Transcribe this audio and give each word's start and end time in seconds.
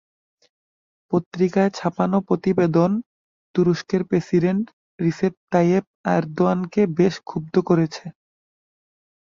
পত্রিকায় 1.11 1.71
ছাপানো 1.71 2.17
প্রতিবেদন 2.27 2.91
তুরস্কের 3.55 4.01
প্রেসিডেন্ট 4.03 4.65
রিসেপ 4.99 5.33
তাইয়েপ 5.51 5.85
এরদোয়ানকে 6.15 6.81
বেশ 6.97 7.15
ক্ষুব্ধ 7.27 7.55
করে। 7.67 7.85